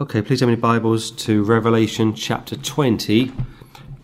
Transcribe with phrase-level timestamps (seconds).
[0.00, 3.32] Okay, please have your Bibles to Revelation chapter 20.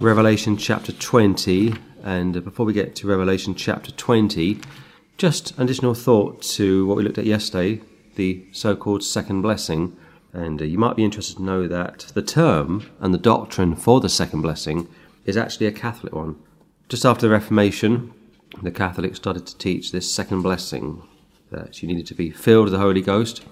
[0.01, 1.73] Revelation chapter 20.
[2.03, 4.59] And before we get to Revelation chapter 20,
[5.19, 7.81] just an additional thought to what we looked at yesterday,
[8.17, 9.97] the so called second blessing.
[10.33, 14.01] And uh, you might be interested to know that the term and the doctrine for
[14.01, 14.89] the second blessing
[15.27, 16.35] is actually a Catholic one.
[16.89, 18.13] Just after the Reformation,
[18.65, 21.07] the Catholics started to teach this second blessing
[21.53, 23.45] that you needed to be filled with the Holy Ghost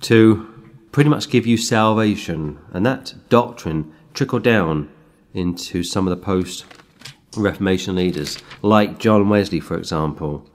[0.00, 0.49] to
[0.92, 2.58] pretty much give you salvation.
[2.72, 4.90] And that doctrine trickled down
[5.34, 6.64] into some of the post
[7.36, 10.50] Reformation leaders, like John Wesley, for example,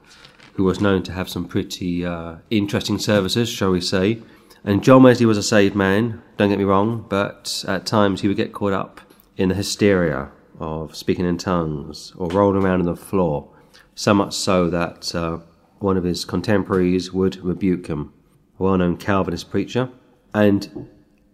[0.55, 4.21] who was known to have some pretty uh, interesting services, shall we say.
[4.63, 8.27] And John Wesley was a saved man, don't get me wrong, but at times he
[8.27, 8.99] would get caught up
[9.37, 13.49] in the hysteria of speaking in tongues or rolling around on the floor,
[13.93, 15.37] so much so that uh,
[15.79, 18.11] one of his contemporaries would rebuke him,
[18.59, 19.89] a well known Calvinist preacher.
[20.35, 20.89] And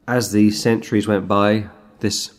[0.07, 1.69] as the centuries went by,
[2.01, 2.35] this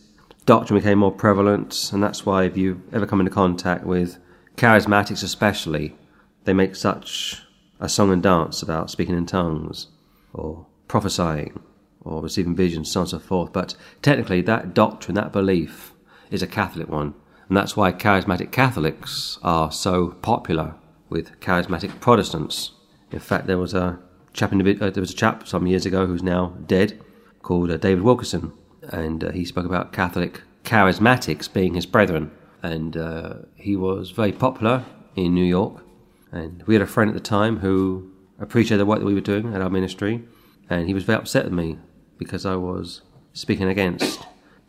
[0.47, 4.19] doctrine became more prevalent, and that's why if you ever come into contact with
[4.57, 5.97] charismatics, especially,
[6.45, 7.43] they make such
[7.81, 9.89] a song and dance about speaking in tongues
[10.33, 11.61] or prophesying
[12.03, 13.53] or receiving visions, so on and so forth.
[13.53, 15.93] But technically, that doctrine, that belief,
[16.31, 17.15] is a Catholic one,
[17.49, 20.77] and that's why charismatic Catholics are so popular
[21.09, 22.71] with charismatic Protestants.
[23.11, 23.99] In fact, there was a
[24.33, 27.01] chap uh, there was a chap some years ago who's now dead
[27.43, 28.53] called uh, David Wilkerson,
[28.89, 32.31] and uh, he spoke about Catholic charismatics being his brethren,
[32.63, 34.85] and uh, he was very popular
[35.17, 35.85] in New York.
[36.31, 39.21] And we had a friend at the time who appreciated the work that we were
[39.21, 40.23] doing at our ministry,
[40.71, 41.79] and he was very upset with me
[42.19, 43.03] because I was
[43.33, 44.21] speaking against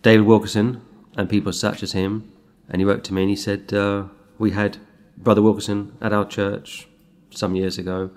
[0.01, 0.81] David Wilkerson
[1.15, 2.31] and people such as him.
[2.69, 4.05] And he wrote to me and he said, uh,
[4.37, 4.77] We had
[5.17, 6.87] Brother Wilkerson at our church
[7.29, 8.11] some years ago,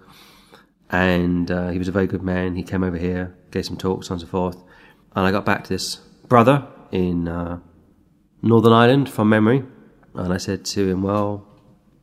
[0.91, 2.55] and uh, he was a very good man.
[2.55, 4.63] He came over here, gave some talks, and so forth.
[5.15, 5.97] And I got back to this
[6.29, 7.59] brother in uh,
[8.43, 9.65] Northern Ireland from memory,
[10.15, 11.47] and I said to him, Well,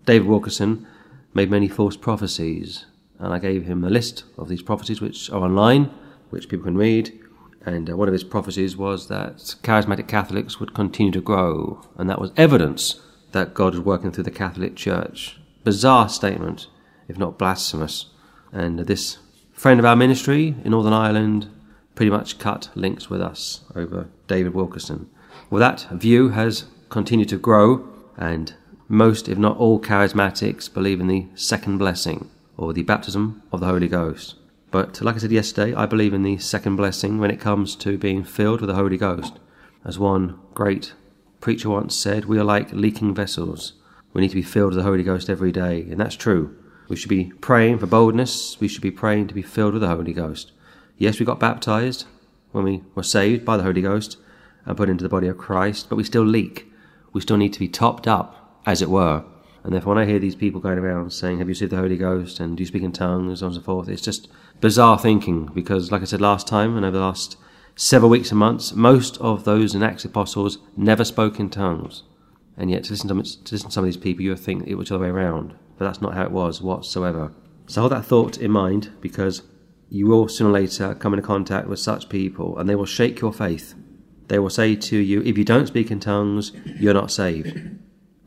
[0.06, 0.86] David Wilkerson
[1.34, 2.86] made many false prophecies,
[3.20, 5.86] and I gave him a list of these prophecies which are online,
[6.30, 7.20] which people can read.
[7.66, 12.10] And uh, one of his prophecies was that charismatic Catholics would continue to grow, and
[12.10, 13.00] that was evidence
[13.32, 15.40] that God was working through the Catholic Church.
[15.64, 16.68] Bizarre statement,
[17.08, 18.08] if not blasphemous.
[18.54, 19.18] And this
[19.52, 21.50] friend of our ministry in Northern Ireland
[21.96, 25.10] pretty much cut links with us over David Wilkerson.
[25.50, 28.54] Well, that view has continued to grow, and
[28.88, 33.66] most, if not all, charismatics believe in the second blessing, or the baptism of the
[33.66, 34.36] Holy Ghost.
[34.70, 37.98] But like I said yesterday, I believe in the second blessing when it comes to
[37.98, 39.40] being filled with the Holy Ghost.
[39.84, 40.94] As one great
[41.42, 43.74] preacher once said, we are like leaking vessels.
[44.14, 46.56] We need to be filled with the Holy Ghost every day, and that's true.
[46.94, 48.60] We should be praying for boldness.
[48.60, 50.52] We should be praying to be filled with the Holy Ghost.
[51.00, 52.06] Yes, we got baptized
[52.52, 54.18] when we were saved by the Holy Ghost
[54.64, 56.72] and put into the body of Christ, but we still leak.
[57.12, 59.26] We still need to be topped up, as it were.
[59.64, 61.98] And therefore, when I hear these people going around saying, Have you received the Holy
[61.98, 62.40] Ghost?
[62.40, 63.28] and do you speak in tongues?
[63.28, 64.28] and so on and so forth, it's just
[64.62, 67.38] bizarre thinking because, like I said last time and over the last
[67.76, 72.04] several weeks and months, most of those in Acts Apostles never spoke in tongues.
[72.56, 74.68] And yet, to listen to, to listen to some of these people, you would think
[74.68, 77.34] it was the other way around but that's not how it was whatsoever.
[77.68, 79.44] So hold that thought in mind because
[79.90, 83.20] you will sooner or later come into contact with such people and they will shake
[83.20, 83.76] your faith.
[84.30, 87.54] They will say to you, if you don't speak in tongues, you're not saved.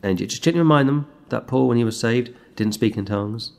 [0.03, 3.06] And you just gently remind them that Paul, when he was saved, didn't speak in
[3.06, 3.53] tongues.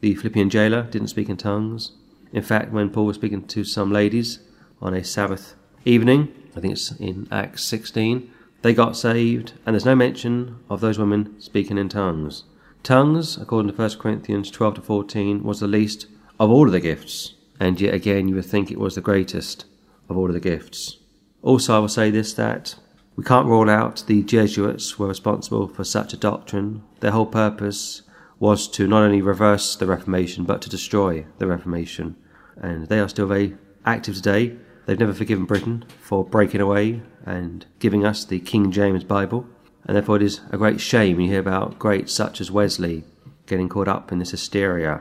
[0.00, 1.90] The Philippian jailer didn't speak in tongues.
[2.32, 4.38] In fact, when Paul was speaking to some ladies
[4.80, 8.30] on a Sabbath evening, I think it's in Acts 16,
[8.62, 12.44] they got saved, and there's no mention of those women speaking in tongues.
[12.82, 16.06] Tongues, according to 1 Corinthians 12 to 14, was the least
[16.38, 19.66] of all of the gifts, and yet again you would think it was the greatest
[20.08, 20.98] of all of the gifts.
[21.42, 22.76] Also, I will say this that
[23.16, 26.82] we can't rule out the Jesuits were responsible for such a doctrine.
[27.00, 28.02] Their whole purpose
[28.38, 32.16] was to not only reverse the Reformation, but to destroy the Reformation.
[32.56, 34.56] And they are still very active today.
[34.86, 39.46] They've never forgiven Britain for breaking away and giving us the King James Bible.
[39.86, 43.04] And therefore, it is a great shame when you hear about greats such as Wesley
[43.46, 45.00] getting caught up in this hysteria.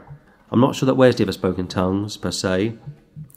[0.51, 2.73] I'm not sure that Wesley ever spoke in tongues per se,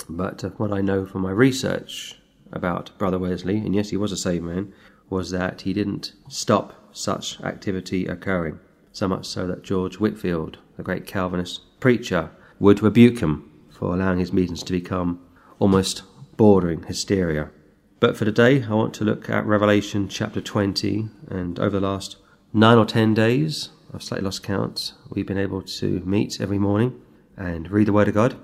[0.09, 2.19] but uh, what I know from my research
[2.53, 4.73] about Brother Wesley, and yes, he was a saved man,
[5.11, 8.59] was that he didn't stop such activity occurring.
[8.93, 14.19] So much so that George Whitefield, the great Calvinist preacher, would rebuke him for allowing
[14.19, 15.21] his meetings to become
[15.59, 16.03] almost
[16.37, 17.51] bordering hysteria.
[18.03, 21.09] But for today, I want to look at Revelation chapter 20.
[21.31, 22.17] And over the last
[22.53, 27.01] nine or ten days, I've slightly lost count, we've been able to meet every morning
[27.37, 28.35] and read the Word of God,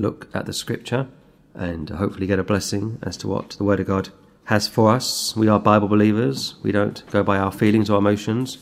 [0.00, 1.06] look at the Scripture,
[1.54, 4.08] and hopefully get a blessing as to what the Word of God
[4.46, 5.36] has for us.
[5.36, 6.56] We are Bible believers.
[6.64, 8.58] We don't go by our feelings or emotions.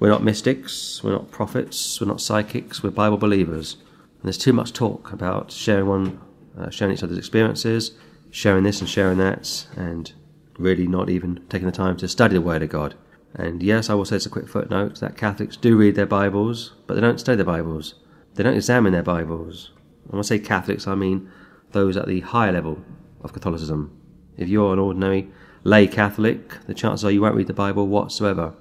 [0.00, 1.04] We're not mystics.
[1.04, 2.00] We're not prophets.
[2.00, 2.82] We're not psychics.
[2.82, 3.74] We're Bible believers.
[4.00, 6.20] And there's too much talk about sharing one,
[6.58, 7.92] uh, sharing each other's experiences,
[8.34, 10.12] sharing this and sharing that, and
[10.58, 12.96] really not even taking the time to study the Word of God.
[13.32, 16.74] And yes, I will say it's a quick footnote that Catholics do read their Bibles,
[16.88, 17.94] but they don't study their Bibles.
[18.34, 19.70] They don't examine their Bibles.
[20.08, 21.30] When I say Catholics, I mean
[21.70, 22.82] those at the higher level
[23.22, 23.96] of Catholicism.
[24.36, 25.30] If you're an ordinary
[25.62, 28.52] lay Catholic, the chances are you won't read the Bible whatsoever.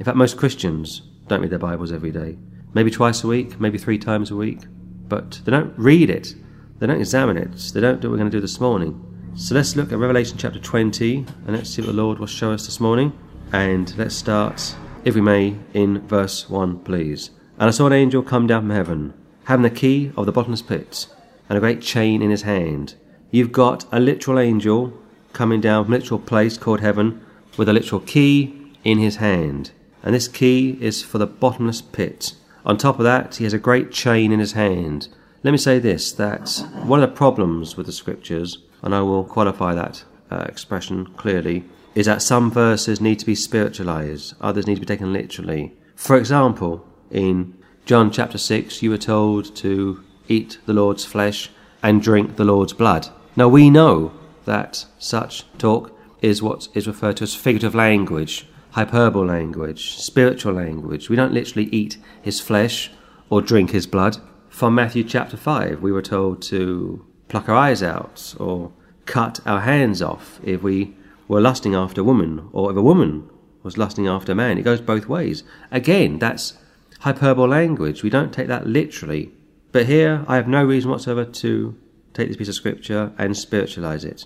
[0.00, 2.36] In fact, most Christians don't read their Bibles every day.
[2.74, 4.62] Maybe twice a week, maybe three times a week.
[5.08, 6.34] But they don't read it.
[6.80, 7.70] They don't examine it.
[7.72, 9.06] They don't do what we're going to do this morning.
[9.36, 12.52] So let's look at Revelation chapter 20 and let's see what the Lord will show
[12.52, 13.16] us this morning.
[13.52, 14.74] And let's start,
[15.04, 17.30] if we may, in verse 1, please.
[17.58, 20.62] And I saw an angel come down from heaven, having the key of the bottomless
[20.62, 21.06] pit
[21.48, 22.96] and a great chain in his hand.
[23.30, 24.92] You've got a literal angel
[25.32, 27.24] coming down from a literal place called heaven
[27.56, 29.70] with a literal key in his hand.
[30.02, 32.34] And this key is for the bottomless pit.
[32.66, 35.08] On top of that, he has a great chain in his hand.
[35.42, 39.24] Let me say this that one of the problems with the scriptures and I will
[39.24, 44.76] qualify that uh, expression clearly, is that some verses need to be spiritualized, others need
[44.76, 45.74] to be taken literally.
[45.96, 51.50] For example, in John chapter 6, you were told to eat the Lord's flesh
[51.82, 53.08] and drink the Lord's blood.
[53.36, 54.12] Now we know
[54.44, 61.08] that such talk is what is referred to as figurative language, hyperbole language, spiritual language.
[61.08, 62.90] We don't literally eat his flesh
[63.28, 64.18] or drink his blood.
[64.48, 68.72] From Matthew chapter 5, we were told to pluck our eyes out or
[69.06, 70.94] cut our hands off if we
[71.28, 73.30] were lusting after a woman or if a woman
[73.62, 74.58] was lusting after man.
[74.58, 75.44] It goes both ways.
[75.70, 76.58] Again, that's
[77.00, 78.02] hyperbole language.
[78.02, 79.30] We don't take that literally.
[79.72, 81.76] But here, I have no reason whatsoever to
[82.14, 84.24] take this piece of scripture and spiritualize it.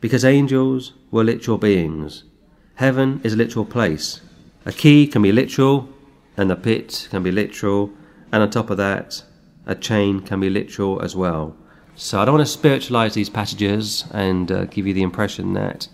[0.00, 2.24] Because angels were literal beings.
[2.74, 4.20] Heaven is a literal place.
[4.66, 5.88] A key can be literal,
[6.36, 7.90] and the pit can be literal,
[8.32, 9.22] and on top of that,
[9.66, 11.54] a chain can be literal as well.
[12.02, 15.86] So I don't want to spiritualize these passages and uh, give you the impression that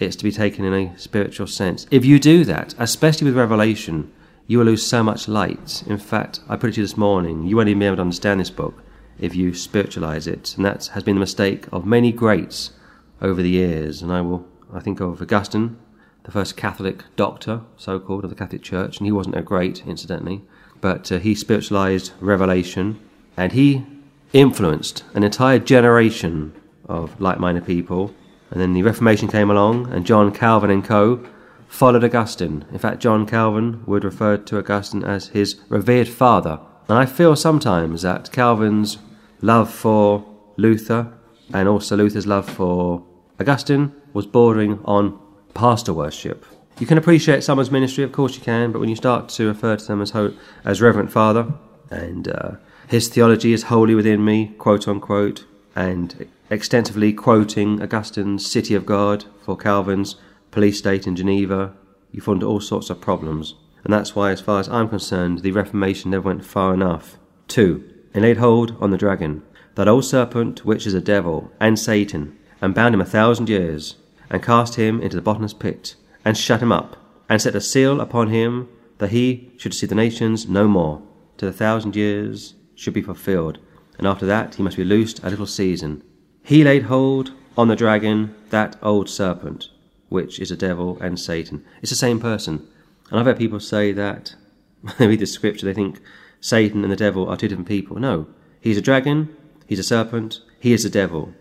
[0.00, 1.86] it's to be taken in a spiritual sense.
[1.88, 4.12] If you do that, especially with Revelation,
[4.48, 5.84] you will lose so much light.
[5.86, 8.02] In fact, I put it to you this morning, you won't even be able to
[8.02, 8.82] understand this book
[9.20, 10.56] if you spiritualize it.
[10.56, 12.72] And that has been the mistake of many greats
[13.20, 14.02] over the years.
[14.02, 14.44] And I will,
[14.74, 15.78] I think of Augustine,
[16.24, 19.86] the first Catholic doctor, so called, of the Catholic Church, and he wasn't a great,
[19.86, 20.42] incidentally,
[20.80, 22.98] but uh, he spiritualized Revelation,
[23.36, 23.86] and he
[24.32, 26.54] influenced an entire generation
[26.86, 28.14] of like minded people.
[28.50, 31.24] And then the Reformation came along, and John Calvin and co.
[31.68, 32.66] followed Augustine.
[32.70, 36.60] In fact, John Calvin would refer to Augustine as his revered father.
[36.88, 38.98] And I feel sometimes that Calvin's
[39.40, 40.24] love for
[40.56, 41.12] Luther
[41.54, 43.02] and also Luther's love for
[43.40, 45.18] Augustine was bordering on
[45.54, 46.44] pastor worship.
[46.78, 49.76] You can appreciate someone's ministry, of course you can, but when you start to refer
[49.76, 50.34] to them as, ho-
[50.64, 51.52] as Reverend Father
[51.90, 52.52] and uh,
[52.92, 59.24] his theology is wholly within me, quote unquote, and extensively quoting Augustine's City of God
[59.40, 60.16] for Calvin's
[60.50, 61.72] police state in Geneva,
[62.10, 63.54] you into all sorts of problems.
[63.82, 67.16] And that's why, as far as I'm concerned, the Reformation never went far enough.
[67.48, 67.82] 2.
[68.12, 69.42] And laid hold on the dragon,
[69.74, 73.96] that old serpent which is a devil, and Satan, and bound him a thousand years,
[74.28, 75.94] and cast him into the bottomless pit,
[76.26, 79.94] and shut him up, and set a seal upon him, that he should see the
[79.94, 81.00] nations no more,
[81.38, 82.52] to the thousand years
[82.82, 83.58] should be fulfilled,
[83.96, 86.02] and after that he must be loosed a little season.
[86.42, 89.68] He laid hold on the dragon, that old serpent,
[90.08, 91.64] which is a devil and Satan.
[91.80, 92.66] It's the same person.
[93.08, 94.34] And I've heard people say that
[94.98, 96.00] they read the scripture, they think
[96.40, 98.00] Satan and the devil are two different people.
[98.00, 98.26] No,
[98.60, 99.36] he's a dragon,
[99.68, 101.32] he's a serpent, he is the devil.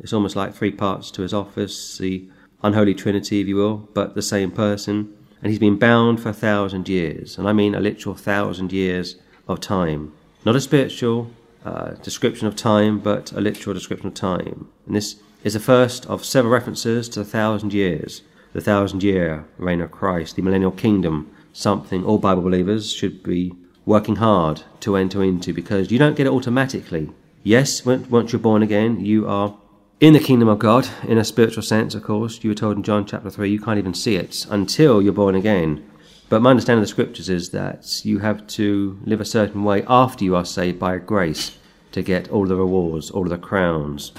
[0.00, 2.28] It's almost like three parts to his office, the
[2.64, 5.14] unholy trinity, if you will, but the same person.
[5.40, 9.14] And he's been bound for a thousand years, and I mean a literal thousand years
[9.46, 10.12] of time.
[10.48, 11.30] Not a spiritual
[11.62, 14.68] uh, description of time, but a literal description of time.
[14.86, 18.22] And this is the first of several references to the thousand years,
[18.54, 23.52] the thousand year reign of Christ, the millennial kingdom, something all Bible believers should be
[23.84, 27.10] working hard to enter into because you don't get it automatically.
[27.42, 29.54] Yes, once you're born again, you are
[30.00, 32.42] in the kingdom of God in a spiritual sense, of course.
[32.42, 35.34] You were told in John chapter 3 you can't even see it until you're born
[35.34, 35.84] again.
[36.28, 39.82] But my understanding of the scriptures is that you have to live a certain way
[39.88, 41.56] after you are saved by grace
[41.92, 44.12] to get all the rewards, all the crowns.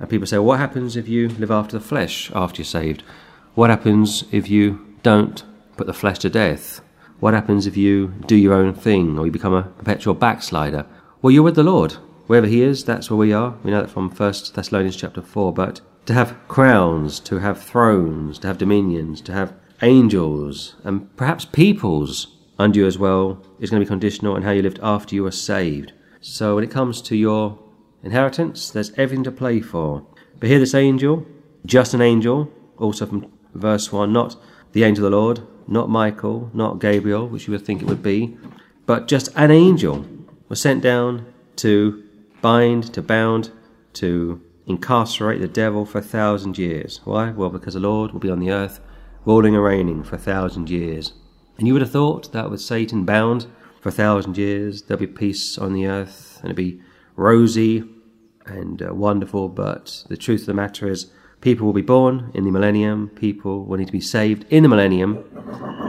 [0.00, 3.02] And people say, what happens if you live after the flesh after you're saved?
[3.54, 5.42] What happens if you don't
[5.76, 6.80] put the flesh to death?
[7.20, 10.86] What happens if you do your own thing or you become a perpetual backslider?
[11.20, 13.54] Well, you're with the Lord wherever he is, that's where we are.
[13.62, 15.52] We know that from 1 Thessalonians chapter 4.
[15.52, 19.52] But to have crowns, to have thrones, to have dominions, to have
[19.82, 24.52] angels, and perhaps peoples under you as well is going to be conditional on how
[24.52, 25.92] you lived after you were saved.
[26.20, 27.58] So when it comes to your
[28.02, 30.06] inheritance, there's everything to play for.
[30.38, 31.26] But here, this angel,
[31.66, 34.36] just an angel, also from verse 1, not
[34.72, 38.02] the angel of the Lord, not Michael, not Gabriel, which you would think it would
[38.02, 38.36] be,
[38.86, 40.06] but just an angel
[40.48, 42.02] was sent down to
[42.40, 43.50] bind, to bound,
[43.94, 47.00] to incarcerate the devil for a thousand years.
[47.04, 47.30] Why?
[47.30, 48.80] Well, because the Lord will be on the earth,
[49.24, 51.12] ruling and reigning for a thousand years.
[51.58, 53.46] And you would have thought that with Satan bound
[53.80, 56.80] for a thousand years, there'll be peace on the earth, and it'd be
[57.16, 57.84] rosy
[58.46, 59.48] and uh, wonderful.
[59.48, 61.10] But the truth of the matter is,
[61.40, 64.68] people will be born in the millennium, people will need to be saved in the
[64.68, 65.24] millennium,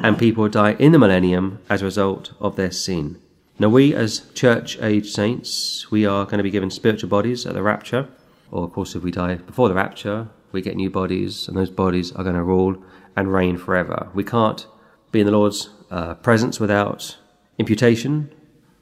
[0.04, 3.20] and people will die in the millennium as a result of their sin.
[3.60, 7.54] Now, we as church age saints, we are going to be given spiritual bodies at
[7.54, 8.08] the rapture,
[8.50, 11.70] or of course, if we die before the rapture, we get new bodies, and those
[11.70, 12.84] bodies are going to rule
[13.16, 14.10] and reign forever.
[14.14, 14.66] We can't
[15.12, 17.18] be in the Lord's uh, presence without
[17.58, 18.34] imputation,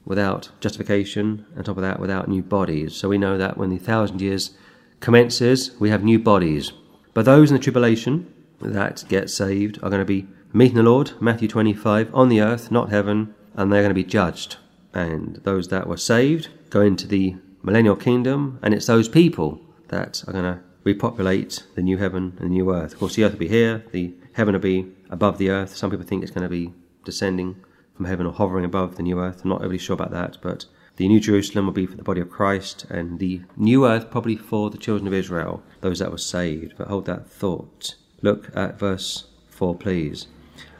[0.04, 2.94] without justification, and top of that, without new bodies.
[2.96, 4.56] So we know that when the thousand years
[5.00, 6.72] commences, we have new bodies.
[7.14, 11.12] But those in the tribulation that get saved are going to be meeting the Lord,
[11.20, 14.56] Matthew 25, on the earth, not heaven, and they're going to be judged.
[14.94, 20.24] And those that were saved go into the millennial kingdom, and it's those people that
[20.26, 22.94] are going to repopulate the new heaven and the new earth.
[22.94, 25.76] Of course, the earth will be here, the heaven will be above the earth.
[25.76, 26.72] Some people think it's going to be
[27.04, 27.56] descending
[27.96, 29.42] from heaven or hovering above the new earth.
[29.42, 32.20] I'm not really sure about that, but the New Jerusalem will be for the body
[32.20, 36.18] of Christ, and the new earth probably for the children of Israel, those that were
[36.18, 36.74] saved.
[36.76, 37.94] But hold that thought.
[38.20, 40.26] Look at verse 4, please.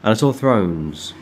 [0.01, 1.13] And I saw thrones,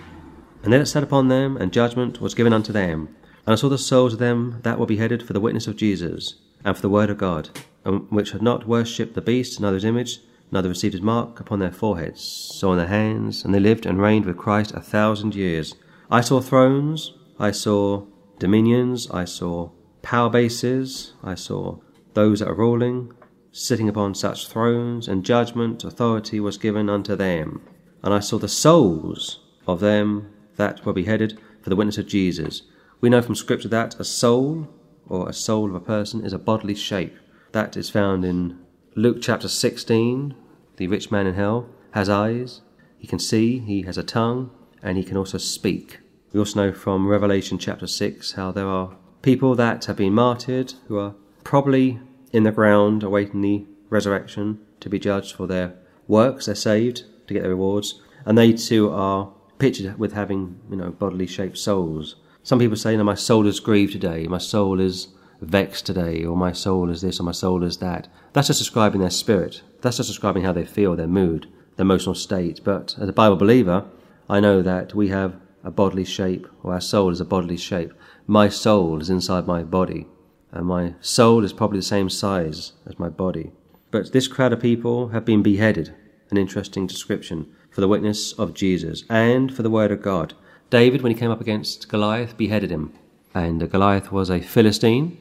[0.64, 3.16] and they that sat upon them, and judgment was given unto them.
[3.46, 6.36] And I saw the souls of them that were beheaded for the witness of Jesus,
[6.64, 7.50] and for the word of God,
[7.84, 10.20] and which had not worshipped the beast, neither his image,
[10.52, 14.02] neither received his mark upon their foreheads, so on their hands, and they lived and
[14.02, 15.76] reigned with Christ a thousand years.
[16.10, 18.06] I saw thrones, I saw
[18.38, 21.78] dominions, I saw power bases, I saw
[22.14, 23.14] those that are ruling,
[23.52, 27.62] sitting upon such thrones, and judgment, authority was given unto them.
[28.04, 32.64] And I saw the souls of them that were beheaded for the witness of Jesus.
[33.00, 34.68] We know from Scripture that a soul,
[35.08, 37.16] or a soul of a person, is a bodily shape.
[37.52, 38.60] That is found in
[38.96, 40.36] Luke chapter 16.
[40.82, 42.62] The rich man in hell has eyes,
[42.98, 44.50] he can see, he has a tongue,
[44.82, 46.00] and he can also speak.
[46.34, 50.74] We also know from Revelation chapter 6 how there are people that have been martyred
[50.88, 52.00] who are probably
[52.32, 55.76] in the ground awaiting the resurrection to be judged for their
[56.08, 56.48] works.
[56.48, 60.90] They're saved to get their rewards, and they too are pictured with having, you know,
[60.90, 62.16] bodily shaped souls.
[62.42, 64.26] Some people say, "No, my soul is grieved today.
[64.26, 65.10] My soul is
[65.42, 69.02] vexed today, or my soul is this, or my soul is that." That's just describing
[69.02, 69.62] their spirit.
[69.82, 72.62] That's just describing how they feel, their mood, their emotional state.
[72.64, 73.86] But as a Bible believer,
[74.30, 77.94] I know that we have a bodily shape, or our soul is a bodily shape.
[78.28, 80.08] My soul is inside my body,
[80.52, 83.52] and my soul is probably the same size as my body.
[83.90, 85.94] But this crowd of people have been beheaded,
[86.30, 90.34] an interesting description, for the witness of Jesus and for the word of God.
[90.70, 92.94] David, when he came up against Goliath, beheaded him.
[93.34, 95.18] And Goliath was a Philistine,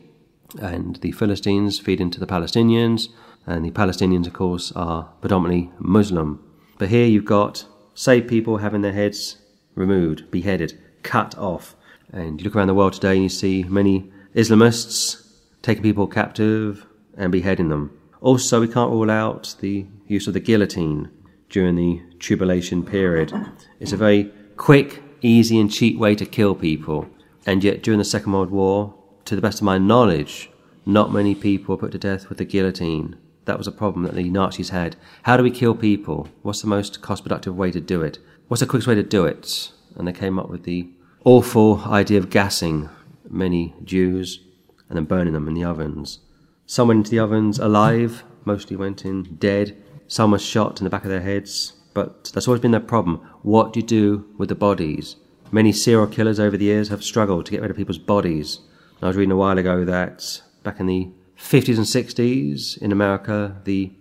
[0.60, 3.08] and the Philistines feed into the Palestinians,
[3.46, 6.42] and the Palestinians, of course, are predominantly Muslim.
[6.78, 9.36] But here you've got saved people having their heads
[9.74, 11.76] removed, beheaded, cut off.
[12.12, 15.26] And you look around the world today and you see many Islamists
[15.62, 17.96] taking people captive and beheading them.
[18.20, 21.10] Also, we can't rule out the use of the guillotine
[21.48, 23.32] during the tribulation period.
[23.78, 27.08] It's a very quick, easy, and cheap way to kill people.
[27.46, 28.94] And yet, during the Second World War,
[29.30, 30.50] to the best of my knowledge,
[30.84, 33.16] not many people were put to death with the guillotine.
[33.44, 34.96] That was a problem that the Nazis had.
[35.22, 36.28] How do we kill people?
[36.42, 38.18] What's the most cost productive way to do it?
[38.48, 39.70] What's the quickest way to do it?
[39.94, 40.90] And they came up with the
[41.24, 42.88] awful idea of gassing
[43.28, 44.40] many Jews
[44.88, 46.18] and then burning them in the ovens.
[46.66, 49.80] Some went into the ovens alive, mostly went in dead.
[50.08, 51.74] Some were shot in the back of their heads.
[51.94, 53.18] But that's always been their problem.
[53.42, 55.14] What do you do with the bodies?
[55.52, 58.60] Many serial killers over the years have struggled to get rid of people's bodies.
[59.02, 63.56] I was reading a while ago that back in the 50s and 60s in America,
[63.64, 63.92] the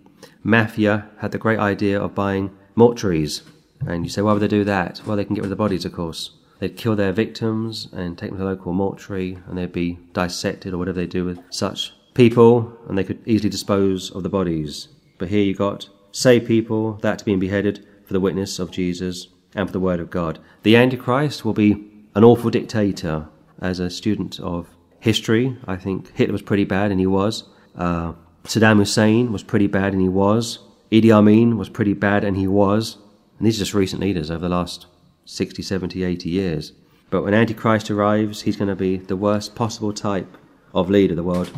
[0.44, 3.44] mafia had the great idea of buying mortuaries
[3.88, 5.02] and you say, why would they do that?
[5.06, 6.32] Well, they can get rid of the bodies, of course.
[6.60, 10.74] They'd kill their victims and take them to the local mortuary, and they'd be dissected
[10.74, 14.90] or whatever they do with such people, and they could easily dispose of the bodies.
[15.18, 19.70] But here you got saved people that being beheaded for the witness of Jesus and
[19.70, 20.40] for the word of God.
[20.64, 23.30] The Antichrist will be an awful dictator.
[23.62, 24.68] As a student of
[25.00, 25.58] history.
[25.68, 27.44] I think Hitler was pretty bad, and he was.
[27.76, 28.14] Uh,
[28.44, 30.60] Saddam Hussein was pretty bad, and he was.
[30.92, 32.98] Idi Amin was pretty bad, and he was.
[33.38, 34.88] And these are just recent leaders over the last
[35.26, 36.74] 60, 70, 80 years.
[37.10, 40.38] But when Antichrist arrives, he's going to be the worst possible type
[40.74, 41.52] of leader the world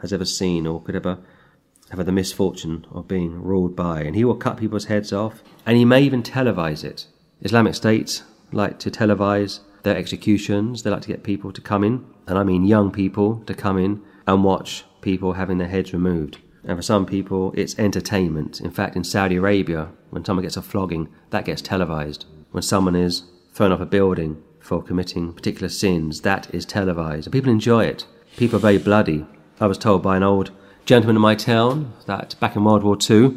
[0.00, 1.18] has ever seen or could ever
[1.90, 4.02] have the misfortune of being ruled by.
[4.02, 7.06] And he will cut people's heads off, and he may even televise it.
[7.42, 8.22] Islamic States
[8.52, 10.82] like to televise their executions.
[10.82, 13.78] They like to get people to come in, and I mean young people to come
[13.78, 16.38] in and watch people having their heads removed.
[16.64, 18.60] And for some people, it's entertainment.
[18.60, 22.26] In fact, in Saudi Arabia, when someone gets a flogging, that gets televised.
[22.50, 27.28] When someone is thrown off a building for committing particular sins, that is televised.
[27.28, 28.06] And people enjoy it.
[28.36, 29.24] People are very bloody.
[29.60, 30.50] I was told by an old
[30.84, 33.36] gentleman in my town that back in World War II,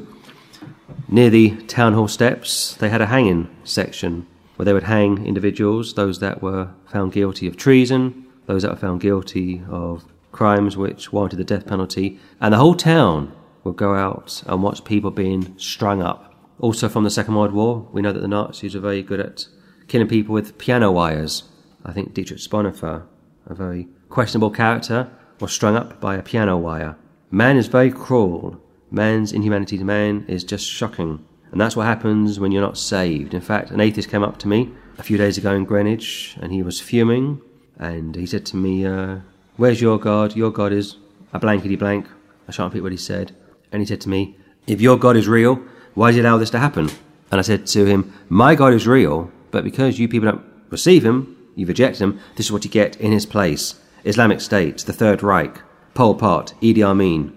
[1.07, 4.25] near the town hall steps, they had a hanging section
[4.59, 8.75] where they would hang individuals, those that were found guilty of treason, those that were
[8.75, 13.95] found guilty of crimes which warranted the death penalty, and the whole town would go
[13.95, 16.35] out and watch people being strung up.
[16.59, 19.47] Also, from the Second World War, we know that the Nazis were very good at
[19.87, 21.43] killing people with piano wires.
[21.85, 23.03] I think Dietrich Bonhoeffer,
[23.45, 26.97] a very questionable character, was strung up by a piano wire.
[27.31, 28.61] Man is very cruel.
[28.91, 31.25] Man's inhumanity to man is just shocking.
[31.51, 33.33] And that's what happens when you're not saved.
[33.33, 36.51] In fact, an atheist came up to me a few days ago in Greenwich and
[36.51, 37.41] he was fuming
[37.77, 39.19] and he said to me, uh,
[39.57, 40.35] Where's your God?
[40.35, 40.97] Your God is
[41.33, 42.07] a blankety blank.
[42.47, 43.35] I shan't repeat what he said.
[43.71, 44.37] And he said to me,
[44.67, 45.61] If your God is real,
[45.95, 46.89] why does he allow this to happen?
[47.31, 51.05] And I said to him, My God is real, but because you people don't receive
[51.05, 53.79] him, you reject him, this is what you get in his place.
[54.05, 55.61] Islamic State, the Third Reich,
[55.93, 57.35] Pol Pot, Idi Amin,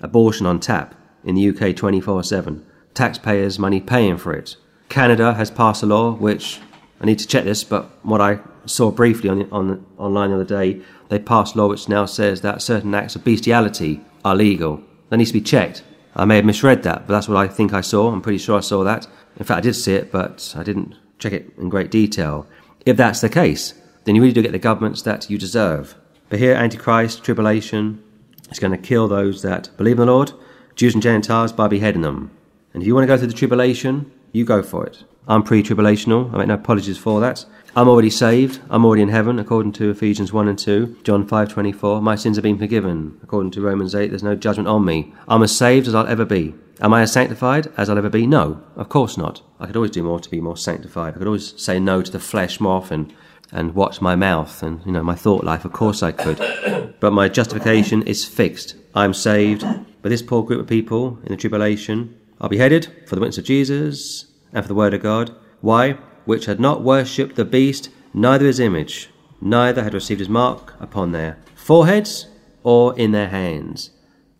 [0.00, 4.56] abortion on tap in the UK 24 7 taxpayers' money paying for it.
[4.88, 6.60] Canada has passed a law which
[7.00, 10.44] I need to check this, but what I saw briefly on, on online the other
[10.44, 14.82] day, they passed law which now says that certain acts of bestiality are legal.
[15.08, 15.82] That needs to be checked.
[16.14, 18.12] I may have misread that, but that's what I think I saw.
[18.12, 19.06] I'm pretty sure I saw that.
[19.36, 22.46] In fact, I did see it, but I didn't check it in great detail.
[22.84, 25.94] If that's the case, then you really do get the governments that you deserve.
[26.28, 28.02] But here, Antichrist, tribulation,
[28.50, 30.32] is going to kill those that believe in the Lord,
[30.74, 32.30] Jews and Gentiles, by beheading them.
[32.72, 35.04] And if you want to go through the tribulation, you go for it.
[35.26, 36.32] I'm pre tribulational.
[36.34, 37.44] I make no apologies for that.
[37.76, 38.60] I'm already saved.
[38.68, 42.02] I'm already in heaven, according to Ephesians 1 and 2, John 5.24.
[42.02, 43.18] My sins have been forgiven.
[43.22, 45.14] According to Romans 8, there's no judgment on me.
[45.28, 46.54] I'm as saved as I'll ever be.
[46.80, 48.26] Am I as sanctified as I'll ever be?
[48.26, 49.42] No, of course not.
[49.60, 51.14] I could always do more to be more sanctified.
[51.14, 53.12] I could always say no to the flesh more often
[53.52, 55.64] and watch my mouth and, you know, my thought life.
[55.64, 56.94] Of course I could.
[56.98, 58.76] But my justification is fixed.
[58.94, 59.62] I'm saved.
[60.02, 63.44] But this poor group of people in the tribulation, are beheaded for the witness of
[63.44, 65.34] Jesus and for the word of God.
[65.60, 65.92] Why?
[66.24, 71.12] Which had not worshipped the beast, neither his image, neither had received his mark upon
[71.12, 72.26] their foreheads
[72.62, 73.90] or in their hands.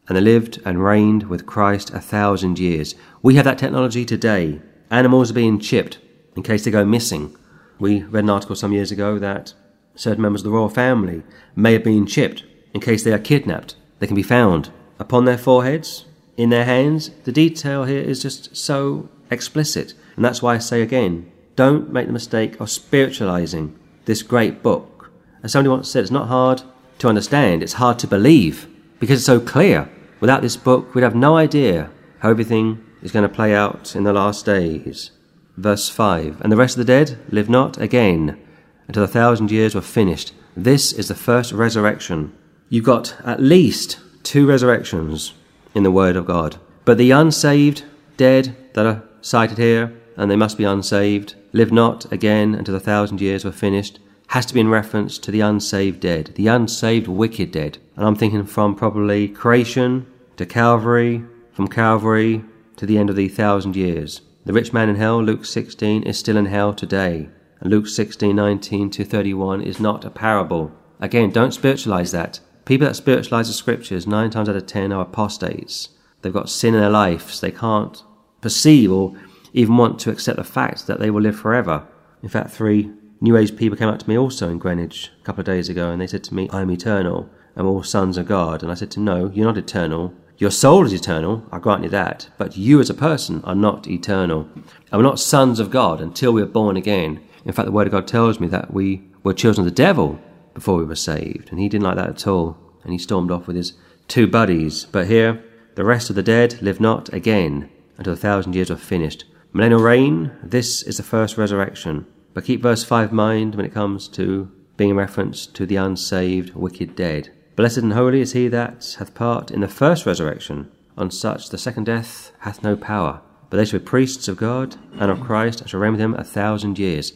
[0.09, 2.95] And they lived and reigned with Christ a thousand years.
[3.23, 4.61] We have that technology today.
[4.91, 5.99] Animals are being chipped
[6.37, 7.37] in case they go missing.
[7.79, 9.55] We read an article some years ago that
[9.95, 11.23] certain members of the royal family
[11.55, 13.77] may have been chipped in case they are kidnapped.
[13.99, 17.11] They can be found upon their foreheads in their hands.
[17.25, 19.95] The detail here is just so explicit.
[20.16, 25.11] And that's why I say again, don't make the mistake of spiritualizing this great book.
[25.43, 26.62] As somebody once said, it's not hard
[26.99, 29.90] to understand, it's hard to believe because it's so clear.
[30.21, 34.05] Without this book, we'd have no idea how everything is going to play out in
[34.05, 35.11] the last days.
[35.57, 38.38] Verse 5 And the rest of the dead live not again
[38.87, 40.33] until a thousand years were finished.
[40.57, 42.37] This is the first resurrection.
[42.69, 45.33] You've got at least two resurrections
[45.74, 46.59] in the Word of God.
[46.85, 47.85] But the unsaved,
[48.16, 52.80] dead, that are cited here, and they must be unsaved, live not again until the
[52.80, 57.09] thousand years were finished, has to be in reference to the unsaved dead, the unsaved
[57.09, 57.78] wicked dead.
[57.96, 60.06] And I'm thinking from probably creation
[60.37, 62.44] to Calvary, from Calvary
[62.76, 64.20] to the end of the thousand years.
[64.44, 67.28] The rich man in hell, Luke 16, is still in hell today.
[67.61, 70.72] And Luke 16, 19 to 31 is not a parable.
[71.00, 72.40] Again, don't spiritualize that.
[72.64, 75.90] People that spiritualize the scriptures, nine times out of ten, are apostates.
[76.23, 77.40] They've got sin in their lives.
[77.40, 78.03] They can't
[78.40, 79.16] perceive or
[79.53, 81.87] even want to accept the fact that they will live forever.
[82.23, 85.40] In fact, three New Age people came up to me also in Greenwich a couple
[85.40, 87.29] of days ago and they said to me, I'm eternal.
[87.57, 88.62] I'm all sons of God.
[88.62, 90.14] And I said to them, No, you're not eternal.
[90.38, 93.87] Your soul is eternal, I grant you that, but you as a person are not
[93.87, 94.49] eternal.
[94.55, 97.20] And we're not sons of God until we are born again.
[97.44, 100.18] In fact, the Word of God tells me that we were children of the devil
[100.55, 101.51] before we were saved.
[101.51, 102.59] And he didn't like that at all.
[102.83, 103.75] And he stormed off with his
[104.09, 104.85] two buddies.
[104.85, 105.43] But here,
[105.75, 109.25] the rest of the dead live not again until a thousand years are finished.
[109.53, 112.07] Millennial reign, this is the first resurrection.
[112.35, 115.77] But keep verse 5 in mind when it comes to being a reference to the
[115.77, 117.31] unsaved, wicked dead.
[117.57, 120.71] Blessed and holy is he that hath part in the first resurrection.
[120.97, 124.77] On such the second death hath no power, but they shall be priests of God
[124.99, 127.13] and of Christ, and shall reign with him a thousand years.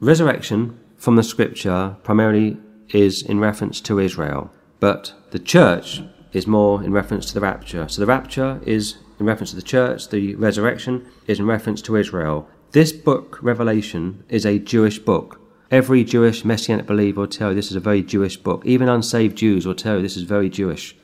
[0.00, 2.56] Resurrection from the scripture primarily
[2.92, 4.50] is in reference to Israel,
[4.80, 6.02] but the church
[6.32, 7.88] is more in reference to the rapture.
[7.88, 11.96] So the rapture is in reference to the church, the resurrection is in reference to
[11.96, 12.48] Israel.
[12.72, 15.40] This book, Revelation, is a Jewish book.
[15.70, 18.64] Every Jewish messianic believer will tell you this is a very Jewish book.
[18.66, 20.96] Even unsaved Jews will tell you this is very Jewish.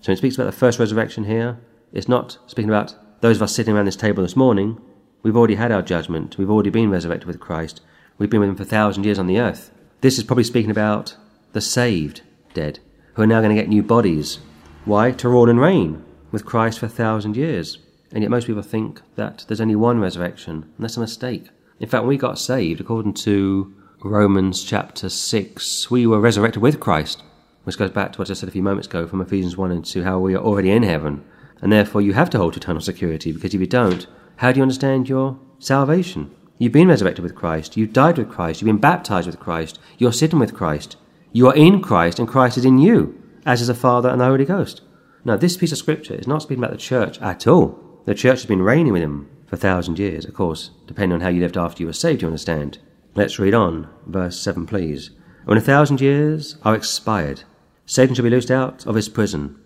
[0.00, 1.58] So it speaks about the first resurrection here.
[1.92, 4.80] It's not speaking about those of us sitting around this table this morning.
[5.22, 6.38] We've already had our judgment.
[6.38, 7.80] We've already been resurrected with Christ.
[8.18, 9.72] We've been with him for a thousand years on the earth.
[10.00, 11.16] This is probably speaking about
[11.52, 12.22] the saved
[12.54, 12.78] dead,
[13.14, 14.38] who are now going to get new bodies.
[14.84, 15.10] Why?
[15.10, 17.78] To rule and reign with Christ for a thousand years.
[18.12, 21.48] And yet most people think that there's only one resurrection, and that's a mistake.
[21.80, 26.78] In fact, when we got saved, according to Romans chapter 6, we were resurrected with
[26.78, 27.24] Christ,
[27.64, 29.84] which goes back to what I said a few moments ago from Ephesians 1 and
[29.84, 31.24] 2, how we are already in heaven.
[31.60, 34.06] And therefore, you have to hold eternal security, because if you don't,
[34.36, 36.30] how do you understand your salvation?
[36.58, 37.76] You've been resurrected with Christ.
[37.76, 38.60] You've died with Christ.
[38.60, 39.78] You've been baptized with Christ.
[39.96, 40.96] You're sitting with Christ.
[41.32, 44.24] You are in Christ, and Christ is in you, as is the Father and the
[44.24, 44.82] Holy Ghost.
[45.24, 48.02] Now, this piece of scripture is not speaking about the church at all.
[48.06, 51.20] The church has been reigning with him for a thousand years, of course, depending on
[51.20, 52.78] how you lived after you were saved, you understand.
[53.14, 53.88] Let's read on.
[54.06, 55.10] Verse 7, please.
[55.44, 57.44] When a thousand years are expired,
[57.86, 59.58] Satan shall be loosed out of his prison,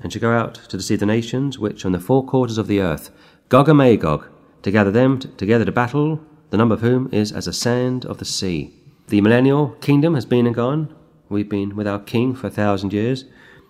[0.00, 2.66] and shall go out to deceive the nations which are in the four quarters of
[2.66, 3.10] the earth,
[3.48, 4.28] Gog and Magog,
[4.62, 6.20] to gather them t- together to battle,
[6.54, 8.72] the number of whom is as the sand of the sea.
[9.08, 10.94] The millennial kingdom has been and gone.
[11.28, 13.24] We've been with our king for a thousand years.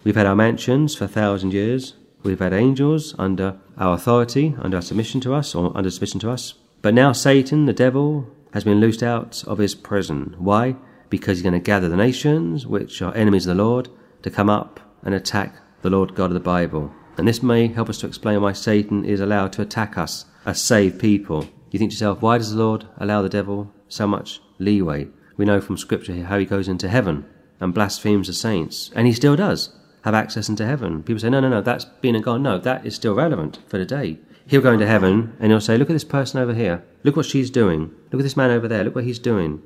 [0.04, 1.94] We've had our mansions for a thousand years.
[2.24, 6.30] We've had angels under our authority, under our submission to us, or under submission to
[6.30, 6.56] us.
[6.82, 10.34] But now Satan, the devil, has been loosed out of his prison.
[10.36, 10.76] Why?
[11.08, 13.88] Because he's going to gather the nations, which are enemies of the Lord,
[14.24, 16.92] to come up and attack the Lord God of the Bible.
[17.16, 20.60] And this may help us to explain why Satan is allowed to attack us as
[20.60, 21.48] saved people.
[21.74, 25.08] You think to yourself, why does the Lord allow the devil so much leeway?
[25.37, 27.26] We know from Scripture how he goes into heaven
[27.58, 31.02] and blasphemes the saints, and he still does have access into heaven.
[31.02, 32.44] People say, no, no, no, that's been and gone.
[32.44, 34.20] No, that is still relevant for today.
[34.46, 36.84] He'll go into heaven and he'll say, look at this person over here.
[37.02, 37.90] Look what she's doing.
[38.12, 38.84] Look at this man over there.
[38.84, 39.60] Look what he's doing.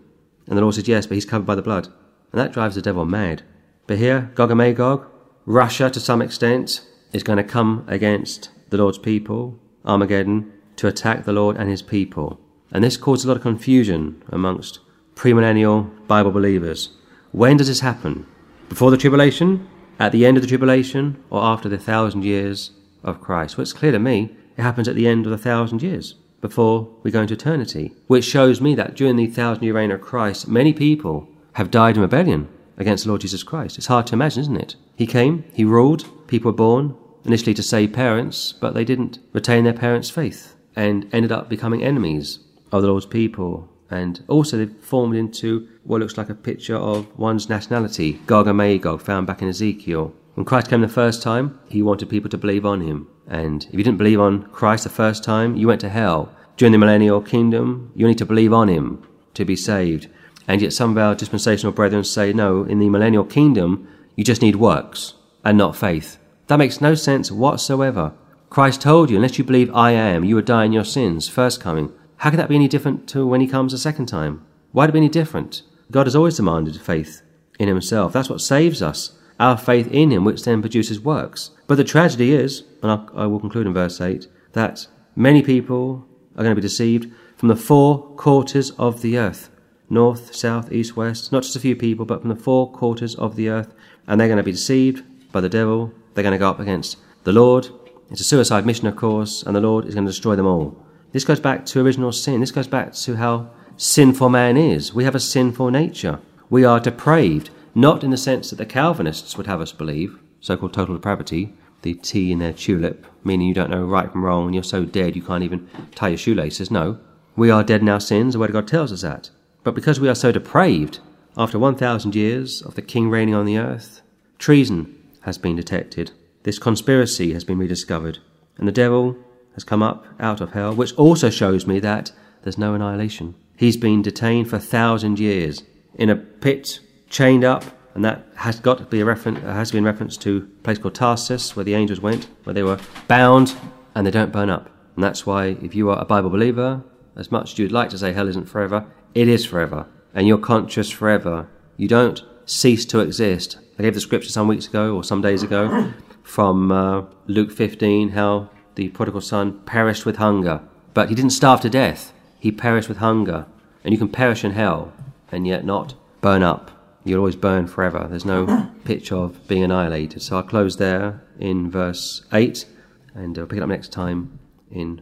[0.46, 1.88] And the Lord says, yes, but he's covered by the blood.
[2.32, 3.42] And that drives the devil mad.
[3.86, 5.06] But here, Gog and Magog,
[5.44, 11.24] Russia to some extent, is going to come against the Lord's people, Armageddon, to attack
[11.24, 12.40] the Lord and his people.
[12.72, 14.80] And this caused a lot of confusion amongst
[15.14, 16.90] premillennial Bible believers.
[17.32, 18.26] When does this happen?
[18.68, 19.68] Before the tribulation?
[19.98, 21.22] At the end of the tribulation?
[21.30, 22.70] Or after the thousand years
[23.02, 23.56] of Christ?
[23.56, 26.88] Well, it's clear to me it happens at the end of the thousand years, before
[27.02, 30.48] we go into eternity, which shows me that during the thousand year reign of Christ,
[30.48, 33.78] many people have died in rebellion against the Lord Jesus Christ.
[33.78, 34.76] It's hard to imagine, isn't it?
[34.96, 39.64] He came, he ruled, people were born, initially to save parents, but they didn't retain
[39.64, 42.38] their parents' faith and ended up becoming enemies
[42.70, 43.68] of the Lord's people.
[43.90, 48.58] And also they formed into what looks like a picture of one's nationality, Gog and
[48.58, 50.14] Magog, found back in Ezekiel.
[50.34, 53.08] When Christ came the first time, he wanted people to believe on him.
[53.26, 56.32] And if you didn't believe on Christ the first time, you went to hell.
[56.56, 60.08] During the millennial kingdom, you need to believe on him to be saved.
[60.46, 64.42] And yet some of our dispensational brethren say, no, in the millennial kingdom, you just
[64.42, 65.14] need works
[65.44, 66.18] and not faith.
[66.46, 68.12] That makes no sense whatsoever.
[68.50, 71.60] Christ told you, unless you believe I am, you would die in your sins, first
[71.60, 71.92] coming.
[72.18, 74.44] How can that be any different to when he comes a second time?
[74.72, 75.62] Why'd it be any different?
[75.90, 77.22] God has always demanded faith
[77.58, 78.12] in himself.
[78.12, 79.18] That's what saves us.
[79.38, 81.50] Our faith in him, which then produces works.
[81.66, 86.06] But the tragedy is, and I, I will conclude in verse 8, that many people
[86.34, 89.50] are going to be deceived from the four quarters of the earth
[89.90, 93.36] north, south, east, west, not just a few people, but from the four quarters of
[93.36, 93.74] the earth.
[94.06, 95.92] And they're going to be deceived by the devil.
[96.14, 97.68] They're going to go up against the Lord.
[98.10, 100.82] It's a suicide mission, of course, and the Lord is going to destroy them all.
[101.12, 102.40] This goes back to original sin.
[102.40, 104.94] This goes back to how sinful man is.
[104.94, 106.20] We have a sinful nature.
[106.48, 110.56] We are depraved, not in the sense that the Calvinists would have us believe, so
[110.56, 114.46] called total depravity, the T in their tulip, meaning you don't know right from wrong
[114.46, 116.70] and you're so dead you can't even tie your shoelaces.
[116.70, 116.98] No.
[117.36, 119.30] We are dead in our sins, the Word of God tells us that.
[119.64, 121.00] But because we are so depraved,
[121.36, 124.00] after 1,000 years of the King reigning on the earth,
[124.38, 126.10] treason has been detected.
[126.42, 128.18] This conspiracy has been rediscovered.
[128.56, 129.16] And the devil
[129.54, 133.34] has come up out of hell, which also shows me that there's no annihilation.
[133.56, 138.60] He's been detained for a thousand years in a pit, chained up, and that has
[138.60, 141.74] got to be a reference, has been reference to a place called Tartarus, where the
[141.74, 143.56] angels went, where they were bound
[143.94, 144.70] and they don't burn up.
[144.94, 146.82] And that's why, if you are a Bible believer,
[147.16, 149.86] as much as you'd like to say hell isn't forever, it is forever.
[150.14, 151.48] And you're conscious forever
[151.78, 153.56] You don't cease to exist.
[153.78, 155.92] I gave the scripture some weeks ago or some days ago
[156.28, 160.60] from uh, Luke 15 how the prodigal son perished with hunger.
[160.92, 163.46] But he didn't starve to death, he perished with hunger.
[163.82, 164.92] And you can perish in hell
[165.32, 166.70] and yet not burn up.
[167.02, 168.06] You'll always burn forever.
[168.08, 170.20] There's no pitch of being annihilated.
[170.20, 172.66] So I'll close there in verse 8
[173.14, 174.38] and I'll pick it up next time
[174.70, 175.00] in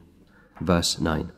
[0.61, 1.33] verse 9.